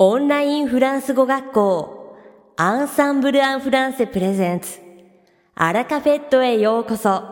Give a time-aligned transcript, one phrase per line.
[0.00, 2.16] オンラインフランス語学校
[2.56, 4.78] アンサンブル・アン・フランセプレゼンツ
[5.56, 7.24] アラカフェットへようこそ。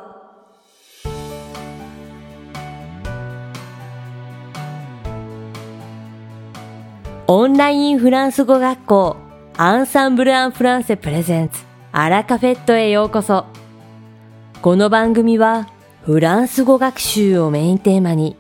[7.29, 9.17] オンラインフランス語学校
[9.57, 11.63] アンサンブル・アン・フランセプレゼンツ
[11.93, 13.45] アラカフェットへようこそ。
[14.61, 15.69] この番組は
[16.03, 18.37] フランス語学習をメインテーマに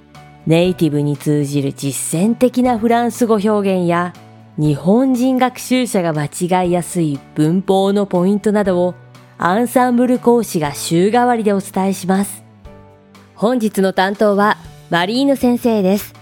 [0.46, 4.12] ネイティブに通じる実践的なフランス語表現や
[4.56, 8.95] 日本人学習者が間違いやすい文法のポイントなどを
[9.38, 12.45] アンサンブル講師が週替わりでお伝えします。
[13.34, 14.56] 本日の担当は
[14.88, 16.14] マリーヌ先生です。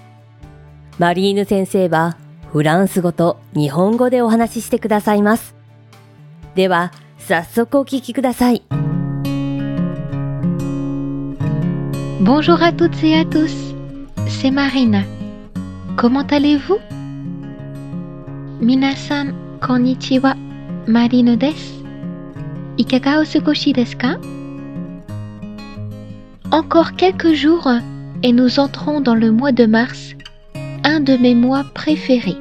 [0.99, 2.17] マリーヌ先生は
[2.51, 5.55] フランス語と日本語でお話ししてくださいます。
[6.55, 8.63] では、早速お聞きください。
[12.23, 13.74] Bonjour à toutes et à tous.
[14.29, 15.03] C'est Marina.
[15.97, 16.79] Comment allez-vous?
[18.61, 20.35] Minasan konnichiwa,
[20.87, 21.85] Marino desu.
[22.79, 23.97] Ikaga o sugoshi desu
[26.51, 27.69] Encore quelques jours
[28.23, 30.15] et nous entrons dans le mois de mars,
[30.85, 32.39] un de mes mois préférés.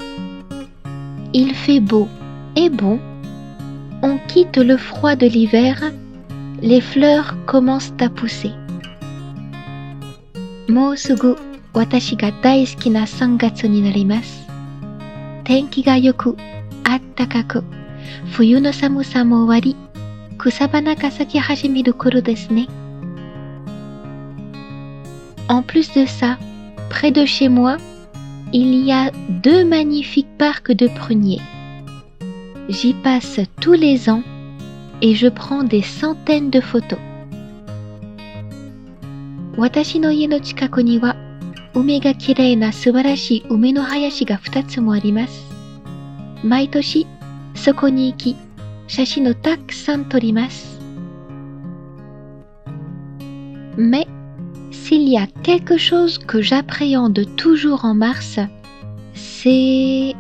[1.34, 2.08] Il fait beau
[2.56, 3.00] et bon.
[4.02, 5.82] On quitte le froid de l'hiver,
[6.62, 8.52] les fleurs commencent à pousser.
[10.68, 11.36] Mosugu
[11.73, 14.47] 私が大好きな3月になります。
[15.45, 16.37] 天気が良く、
[16.85, 17.65] あったかく、
[18.33, 19.77] 冬の寒さも終わり、
[20.39, 22.69] 草花が咲き始める頃ですね。
[25.49, 26.37] En plus de ça,
[26.91, 27.79] près de chez moi,
[28.53, 29.11] il y a
[29.43, 31.41] deux magnifiques parcs de pruniers.
[32.69, 34.23] J'y passe tous les ans
[35.01, 36.99] et je prends des centaines de photos.
[39.57, 41.17] 私の家の近くには
[41.75, 45.47] 梅がきれいな素晴らしい梅の林が2つもあります。
[46.43, 47.07] 毎年
[47.55, 48.37] そこに行き、
[48.87, 50.79] 写真をたくさん撮ります。
[53.77, 54.07] Mais
[54.73, 58.41] s'il y a quelque chose que j'appréhende toujours en mars,
[59.15, 60.15] c'est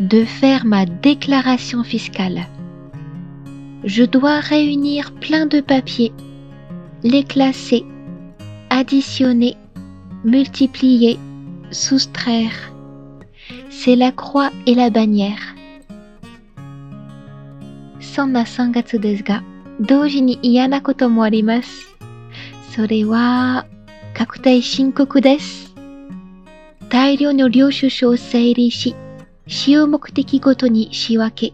[0.00, 2.46] de faire ma déclaration fiscale.
[3.84, 6.12] Je dois réunir plein de papiers,
[7.02, 7.84] les classer,
[8.70, 9.56] additionner
[10.23, 11.17] multiplier,
[11.71, 12.71] soustraire.
[13.69, 15.55] C'est la croix et la bannière.
[18.01, 19.43] そんな3月ですが、
[19.79, 21.95] 同時に嫌なこともあります。
[22.75, 23.65] それは、
[24.13, 25.73] 確定申告です。
[26.89, 28.95] 大量の領収書を整理し、
[29.47, 31.53] 使用目的ごとに仕分け、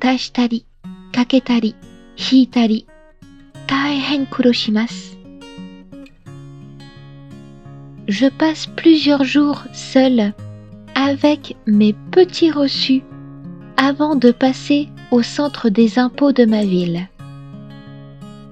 [0.00, 0.66] 足したり、
[1.14, 1.76] かけたり、
[2.16, 2.86] 引いたり、
[3.66, 5.17] 大変苦労します。
[8.07, 10.33] je passe plusieurs jours seul
[10.95, 13.03] avec mes petits reçus
[13.77, 17.07] avant de passer au centre des impôts de ma ville.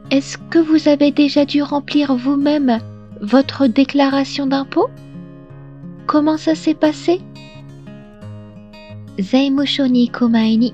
[0.10, 2.80] Est-ce que vous avez déjà dû remplir vous-même
[3.22, 4.90] votre déclaration d'impôt
[6.08, 7.22] Comment ça s'est passé
[9.18, 10.74] 財務署に行く前に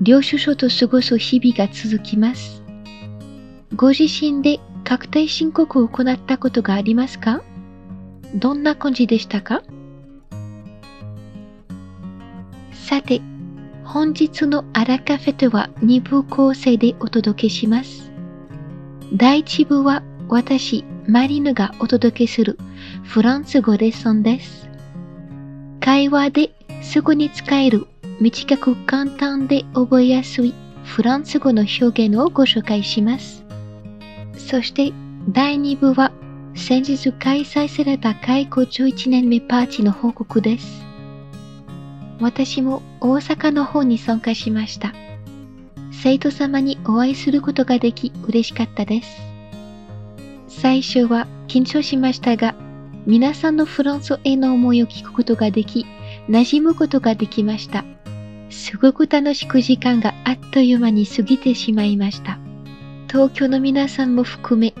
[0.00, 2.62] 領収書と過ごす日々が続きます。
[3.74, 7.42] ご自身で確定申告を行ったことがありますか
[8.35, 9.63] どんな感じでしたか？
[12.73, 13.21] さて、
[13.83, 18.11] 本日のアラカフェとは2部構成でお届けします。
[19.13, 22.59] 第1部は私、マリヌがお届けする
[23.03, 24.69] フランス語レッスンです。
[25.79, 27.87] 会話ですぐに使える
[28.19, 30.53] 短く簡単で覚えやすい
[30.83, 33.45] フランス語の表現をご紹介します。
[34.37, 34.91] そして
[35.29, 36.11] 第2部は
[36.55, 40.85] 先日開催された開校11年目パーティーの報告です。
[42.19, 44.93] 私も大阪の方に参加しました。
[45.91, 49.21] 生徒様にお会いすることができ嬉しかったです。
[50.47, 52.55] 最初は緊張しましたが、
[53.05, 55.85] 皆さんのフランスへの思いを聞くことができ、
[56.29, 57.83] 馴染むことができました。
[58.49, 62.39] すごく楽しく時間があっという間に過ぎてしまいました。
[63.07, 64.73] 東京の皆さんも含め、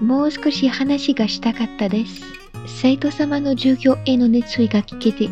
[0.00, 2.22] もう少し話がしたかったです。
[2.66, 5.28] 生徒様の授業への熱意が聞けて、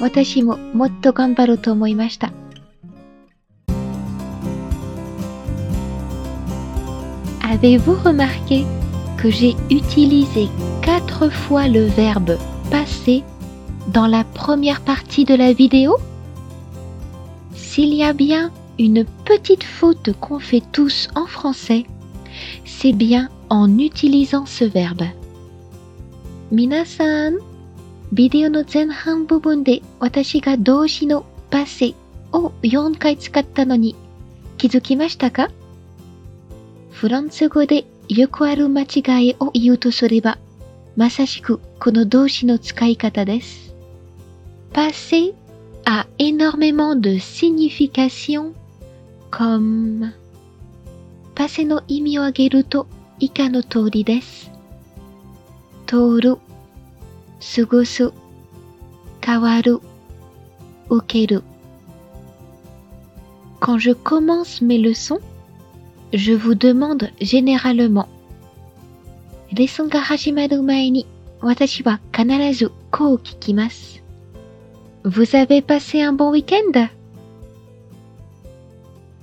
[0.00, 2.32] 私ももっと頑張ろうと思いました。
[7.42, 8.66] Avez-vous remarqué
[9.16, 10.48] que j'ai utilisé
[10.82, 12.38] quatre fois le verbe
[12.70, 13.22] passer
[13.92, 15.96] dans la première partie de la vidéo
[17.54, 21.86] S'il y a bien une petite faute qu'on fait tous en français,
[22.64, 25.11] c'est bien en utilisant ce verbe.
[26.51, 27.39] 皆さん、
[28.13, 31.93] ビデオの前半部分で私が動詞のパセ
[32.31, 33.95] を4回使ったのに
[34.57, 35.49] 気づきましたか
[36.91, 40.37] フランス語でよくある間違いを言うとすれば、
[40.95, 43.75] まさしくこの動詞の使い方です。
[44.71, 45.33] passer
[45.83, 48.53] a énormément de signification
[49.29, 50.13] comme
[51.35, 52.87] passer の意味を挙げると
[53.20, 54.50] 以下の通りです。
[55.86, 58.12] 通る、過ごす、
[59.20, 59.80] 変わる、
[60.88, 61.42] 受ける。
[63.60, 65.20] Quand je commence mes leçons,
[66.12, 68.06] je vous demande généralement
[69.52, 71.06] レッスンが始まる前に
[71.40, 74.02] 私は必ずこう聞きます。
[75.04, 76.88] Vous avez passé un bon week-end?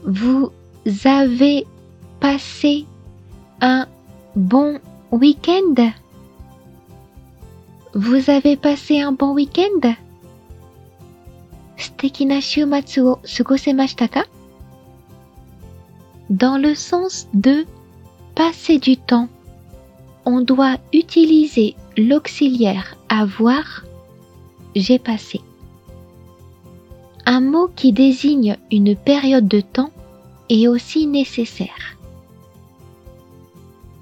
[0.06, 0.52] Vous
[0.86, 1.66] avez
[2.20, 2.86] passé
[3.62, 3.88] un
[4.36, 4.80] bon
[5.12, 5.92] week-end?
[7.94, 9.96] Vous avez passé un bon week-end?
[11.78, 14.26] 素敵な週末を過ごせましたか
[16.30, 17.66] Dans le sens de
[18.36, 19.28] passer du temps,
[20.26, 23.84] on doit utiliser l'auxiliaire avoir
[24.76, 25.42] j'ai passé.
[27.26, 29.92] Un mot qui désigne une période de temps
[30.50, 31.97] est aussi nécessaire.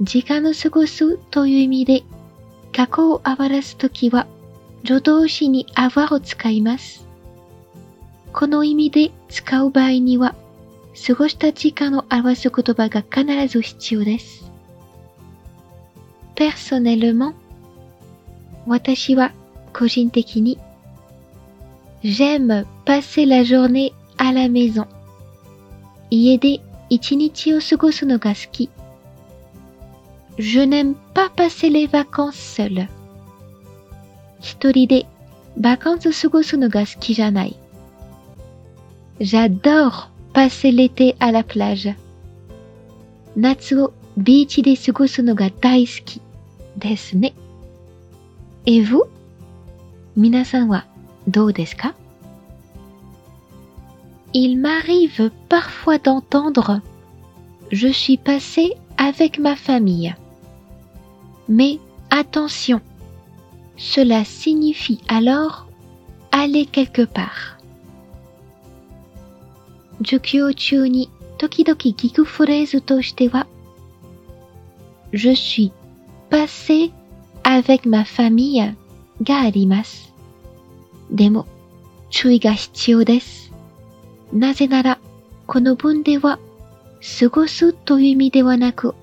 [0.00, 2.02] 時間を過ごすという意味で
[2.72, 4.26] 過去を表すときは
[4.84, 7.06] 助動詞に avoir を使います。
[8.32, 10.34] この意味で使う場合には、
[11.06, 14.50] 過ごした時間を表す言葉が必ず必要です。
[16.36, 17.34] personnellement
[18.66, 19.32] 私は
[19.72, 20.58] 個人的に
[22.02, 24.86] J'aime passer la journée à la maison
[26.10, 26.60] 家で
[26.90, 28.70] 一日を過ごすのが好き
[30.37, 32.87] Je n'aime pas passer les vacances seul
[34.39, 35.05] 一人で
[35.57, 37.55] バカンス過ごすのが好きじゃない
[39.19, 41.95] J'adore passer l'été à la plage.
[43.35, 46.21] 夏をビーチで過ごすのが大好き
[46.77, 47.33] ですね。
[48.65, 49.07] Et vous?
[50.15, 50.85] 皆さんは
[51.27, 51.93] どうですか
[54.33, 56.81] Il m'arrive parfois d'entendre
[57.71, 60.15] Je suis passé avec ma famille.
[61.48, 61.78] Mais
[62.10, 62.80] attention,
[63.76, 65.66] cela signifie alors
[66.32, 67.56] aller quelque part.
[70.02, 73.46] 授業中に時々聞くフレーズとしては、
[75.12, 75.72] Je suis
[76.30, 76.92] passé
[77.42, 78.74] avec ma famille
[79.22, 80.12] があります。
[81.10, 81.46] でも、
[82.10, 83.52] 注意が必要です。
[84.32, 84.98] なぜなら、
[85.46, 86.38] この文では、
[87.20, 88.94] 過ごすという意味ではなく、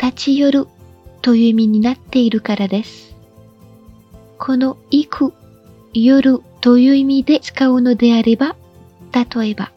[0.00, 0.68] 立ち寄る
[1.22, 3.16] という意味になっているからです。
[4.38, 5.32] この行く、
[5.94, 8.56] 夜という意味で使うのであれば、
[9.12, 9.70] 例えば、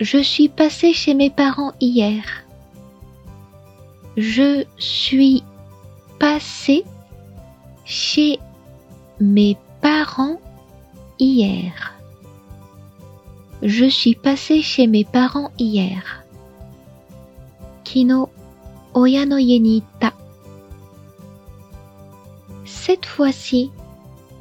[0.00, 2.24] Je suis passé chez mes parents hier.
[4.16, 5.44] Je suis
[6.18, 6.84] passé
[7.84, 8.40] chez
[9.20, 10.40] mes parents
[11.18, 11.72] hier.
[13.62, 16.02] Je suis passé chez mes parents hier.
[17.84, 18.28] 昨日
[18.92, 20.12] Kino oyano yenita.
[22.64, 23.70] Cette fois-ci,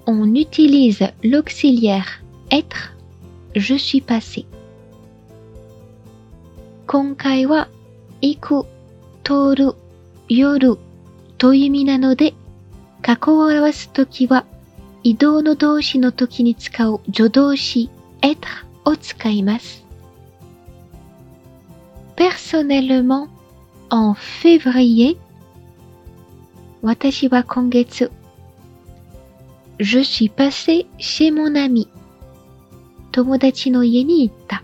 [0.05, 2.95] on utilise l'auxiliaire être
[3.55, 4.45] je suis passé.
[6.87, 7.67] 今回は、
[8.21, 8.65] 行く、
[9.23, 9.75] 通る、
[10.27, 10.77] 夜
[11.37, 12.33] という意味なので、
[13.01, 14.45] 過去を表すときは、
[15.03, 17.89] 移動の動詞の時に使う助動詞
[18.21, 18.39] être
[18.85, 19.85] を使います。
[22.15, 23.29] personnellement,
[23.89, 25.17] en février,
[26.81, 28.11] 私は今月、
[29.79, 31.87] je suis passé chez mon ami
[33.11, 34.63] 友達の家に行った。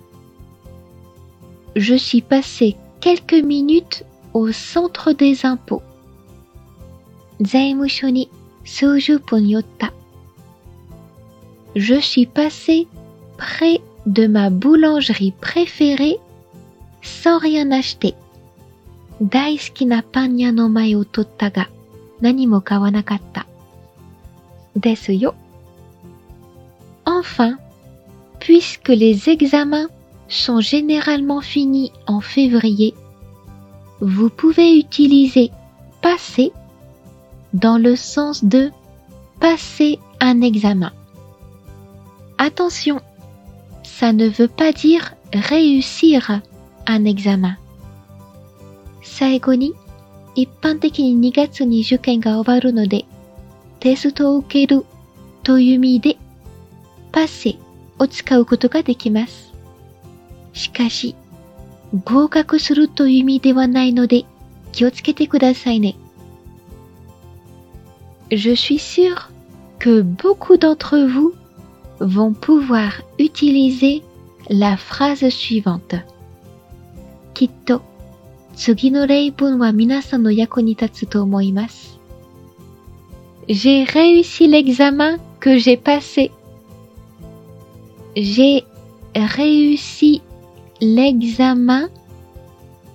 [1.75, 5.81] je suis passé quelques minutes au centre des impôts.
[11.75, 12.87] Je suis passé
[13.37, 16.19] près de ma boulangerie préférée
[17.01, 18.15] sans rien acheter.
[27.05, 27.57] Enfin,
[28.39, 29.87] puisque les examens
[30.27, 32.93] sont généralement finis en février,
[34.01, 35.51] vous pouvez utiliser
[36.01, 36.51] passer
[37.53, 38.71] dans le sens de
[39.39, 40.91] passer un examen.
[42.37, 42.99] Attention,
[43.83, 46.41] ça ne veut pas dire réussir
[46.85, 47.55] un examen.
[49.05, 49.73] 最後に
[50.33, 53.05] 一般的に2月に受験が終わるので
[53.79, 54.85] テストを受ける
[55.43, 56.17] という意味で
[57.13, 57.57] passer
[57.99, 59.53] を使うことができます。
[60.53, 61.15] しかし、
[62.03, 64.25] 合格するという意味ではないので
[64.71, 65.95] 気をつけてくださいね。
[68.31, 69.15] Je suis sûr
[69.79, 71.33] que beaucoup d'entre vous
[71.99, 74.01] vont pouvoir utiliser
[74.49, 76.03] la phrase suivante.
[77.33, 77.81] きっと
[78.55, 81.99] 次の例文は皆さんの役に立つと思います。
[83.47, 86.31] J'ai réussi l'examen que j'ai passé.
[88.15, 88.65] J'ai
[89.13, 90.21] réussi
[90.81, 91.89] l'examen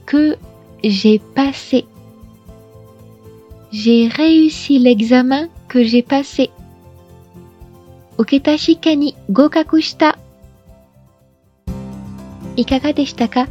[0.07, 0.39] que
[0.83, 1.87] j'ai passé.
[3.71, 6.51] J'ai réussi l'examen que j'ai passé.
[8.19, 10.19] 受けた試験に合格した。
[12.57, 13.49] いかがでしたか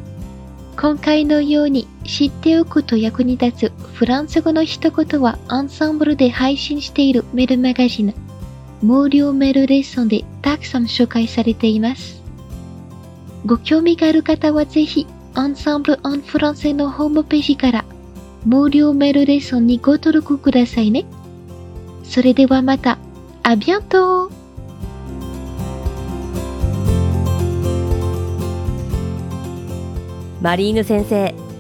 [0.78, 8.16] 今回のように知っておくと役に立つフランス語の一言はアンサンブルで配信しているメールマガジン
[8.82, 12.24] 無料メールレッスンでたくさん紹介されています。
[13.46, 17.86] ご興味がある方はぜひ、アンサンブル・アン・フランセのホームページから
[18.44, 21.06] 無料メールレッスンにご登録くださいね。
[22.04, 22.98] それではまた、
[23.44, 24.32] あビアント
[30.42, 31.49] マリーヌ先生、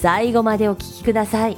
[0.00, 1.56] 最後までお聞きください。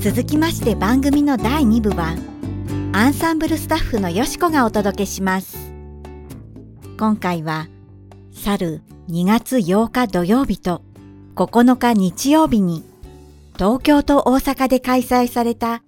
[0.00, 2.16] 続きまして番組の第2部は
[2.92, 5.72] アンサンブルスタッフのよしこがお届けします。
[6.98, 7.68] 今回は
[8.32, 10.82] 去る2月8日土曜日と
[11.34, 12.84] 9日日曜日に
[13.54, 15.82] 東京と大阪で開催された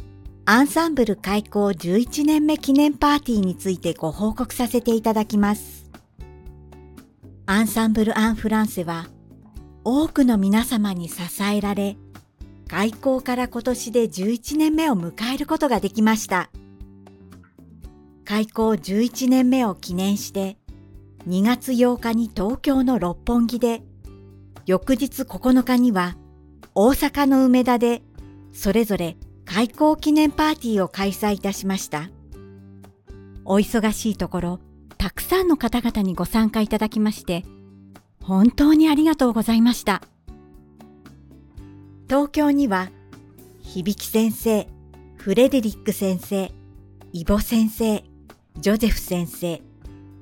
[0.44, 5.81] アンサンブル開校11年目記念パーティーについてご報告させていただきます。
[7.46, 9.08] アンサンブル・アン・フランセは
[9.84, 11.96] 多くの皆様に支えられ
[12.68, 16.50] 開校から今年で11年目を迎えることができました。
[18.25, 20.56] 開校11年目を記念して
[21.28, 23.82] 2月8日に東京の六本木で、
[24.64, 26.16] 翌日9日には
[26.75, 28.02] 大阪の梅田で
[28.52, 32.08] それぞれ開校記念パーティーを開催いたしました。
[33.44, 34.61] お忙しいところ、
[35.02, 37.42] たくさんの方々にご参加いただきまして、
[38.23, 40.00] 本当にありがとうございました。
[42.09, 42.88] 東京には、
[43.64, 44.68] 響先生、
[45.16, 46.52] フレデリック先生、
[47.12, 48.04] イボ先生、
[48.61, 49.61] ジョゼフ先生、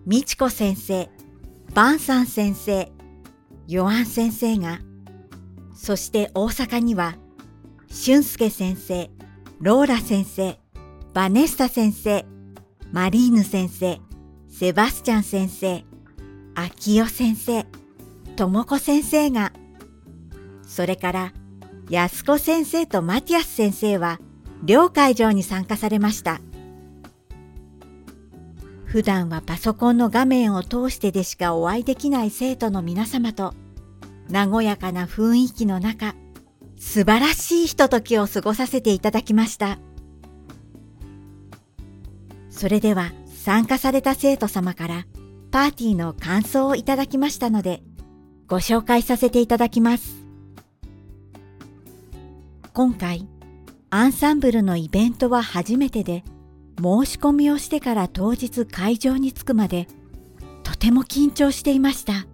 [0.06, 1.10] ミチコ先生、
[1.75, 2.90] バンサン先生、
[3.68, 4.78] ヨアン先生が、
[5.75, 7.16] そして大阪には、
[7.90, 9.10] 俊介先生、
[9.60, 10.58] ローラ先生、
[11.12, 12.25] バネッサ先生、
[12.92, 14.00] マリーヌ先生、
[14.50, 15.85] セバスチャン先生、
[16.54, 17.64] アキヨ先生、
[18.37, 19.52] ともこ先生が、
[20.66, 21.33] それから
[21.88, 24.21] 安子先生とマティアス先生は
[24.62, 26.40] 両会場に参加されました。
[28.85, 33.54] 普段はパソコンの画面を通してでしかお会いできない生徒の皆様と
[34.30, 36.14] 和やかな雰囲気の中、
[36.76, 39.78] 素晴らしいひとときを過ごさせていただきました。
[42.50, 45.06] それでは参加された生徒様から
[45.50, 47.82] パーティーの感想をいただきましたので
[48.47, 50.26] ご紹介させていただきます。
[52.75, 53.26] 今回、
[53.88, 56.23] アンサンブルのイベントは初めてで、
[56.76, 59.87] 申し込みをしてから当日会場に着くまで、
[60.64, 62.26] とても緊張していました。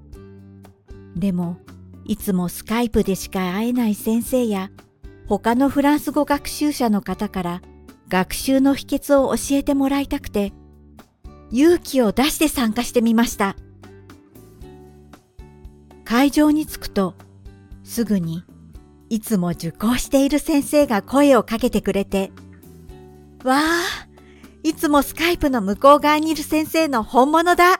[1.14, 1.58] でも、
[2.06, 4.70] いつもスカイプでしか会えない先生や、
[5.28, 7.62] 他のフランス語学習者の方から
[8.08, 10.54] 学習の秘訣を教えてもらいたくて、
[11.50, 13.56] 勇気を出して参加してみました。
[16.04, 17.14] 会場に着くと、
[17.84, 18.44] すぐに
[19.08, 22.32] いつも受講している先生が声をかけてくれて、
[23.44, 24.08] わあ、
[24.62, 27.78] いつもスカイプの向こう側にいる先生の本物だ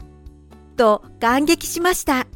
[0.77, 2.27] と感激しました。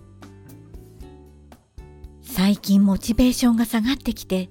[2.22, 4.50] 最近モチベーションが下がってきて、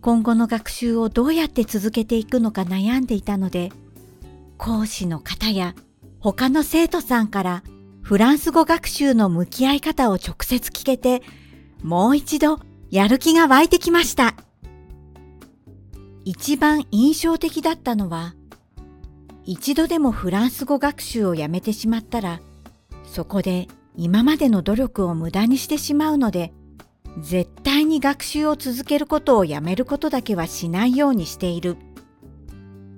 [0.00, 3.70] 今後の学習をどうやって続けていくのか悩んでいたので、
[4.56, 5.74] 講師の方や
[6.24, 7.62] 他の生徒さんから
[8.00, 11.22] フランス語学習の向き合い方を直接聞けて、
[11.82, 14.34] もう一度やる気が湧いてきました。
[16.24, 18.34] 一番印象的だったのは、
[19.44, 22.40] 一度でもフランス語学習をやめてしまったら、
[23.04, 26.54] そこで今までの努力を無駄にしてしまうので、
[27.20, 31.76] 絶対に学習を続けることをやめることだけはしないようにしている。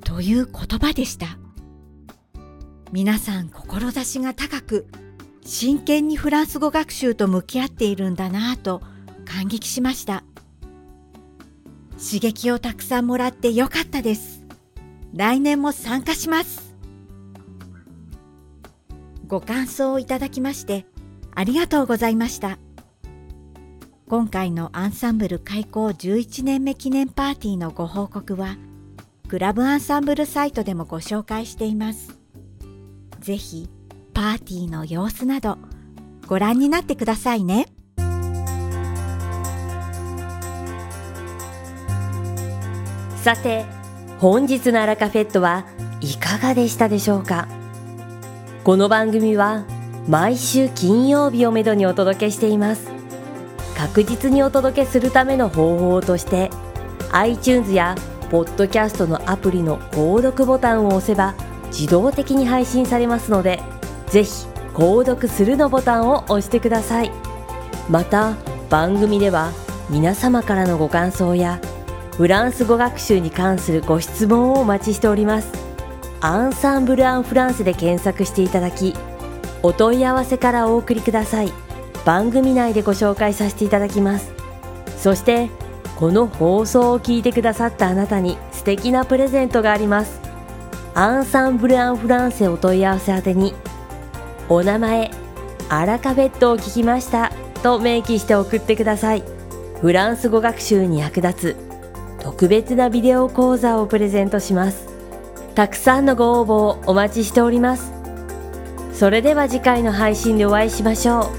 [0.05, 1.41] という言葉でした。
[2.93, 4.87] 皆さん志が高く、
[5.45, 8.81] 真剣にフランス語学習と向き合っているんだなぁと
[9.25, 10.23] 感激しました。
[11.93, 14.45] 刺激をたくさんもらってよかったです。
[15.15, 16.75] 来年も参加します。
[19.27, 20.87] ご感想をいただきまして
[21.35, 22.59] ありがとうございました。
[24.09, 28.57] 今回のアンサンブル開校11年目記念パーティーのご報告は、
[29.27, 32.26] クラブアンサンブルサイトでもご紹介しています。
[33.27, 33.69] ぜひ、
[34.15, 35.59] パーティーの様子など、
[36.29, 37.67] ご覧になってくださいね。
[43.17, 43.65] さて、
[44.21, 45.67] 本日のアラカフェットは
[46.01, 47.49] いかがでしたでしょうか？
[48.63, 49.65] この番組は
[50.09, 52.93] 毎週金曜日をめどにお届けしています。
[53.77, 56.49] 確実にお届けするための方法として
[57.11, 57.97] iTunes や
[58.31, 61.35] ポッドキャストのアプリの購読ボタンを押せば
[61.69, 63.63] 自動的に配信されますので
[64.09, 67.11] ぜひ購読するのボタンを押してください。
[67.89, 68.35] また
[68.69, 69.53] 番組では
[69.89, 71.61] 皆様からのご感想や
[72.17, 75.53] フランス語学習に関するご質問をお待ちしております。
[76.21, 78.95] アンサンブル・アン・フランスで検索していただき
[79.63, 81.53] お問い合わせからお送りください。
[82.05, 84.33] 番組内でご紹介させていただきます。
[84.99, 85.51] そして
[85.97, 90.26] この放送を聞いてくださったあなたに素敵なプレゼントがあります。
[90.99, 93.53] アンサンブル・アン・フランセお問い合わせ宛てに
[94.49, 95.11] お名前
[95.69, 99.23] アラカベットを聞きましたと明記して送ってください。
[99.83, 101.57] フランス語学習に役立つ
[102.19, 104.89] 特別なビデオ講座をプレゼントします。
[105.55, 107.93] たくさんのご応募をお待ちしております。
[108.95, 111.31] それでは次回の配信でお会いしましょ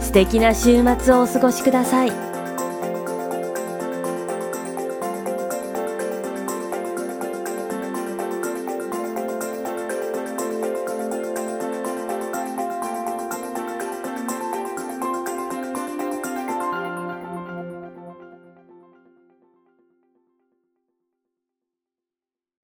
[0.00, 0.02] う。
[0.02, 2.31] 素敵な週末をお過ごしください。